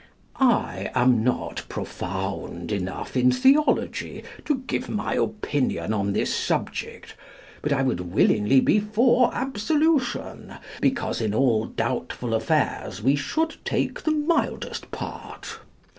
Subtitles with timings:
[0.37, 7.13] I am not profound enough in theology to give my opinion on this subject;
[7.61, 14.01] but I would willingly be for absolution, because in all doubtful affairs we should take
[14.01, 15.59] the mildest part.